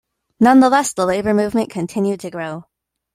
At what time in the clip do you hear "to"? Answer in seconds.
2.21-2.31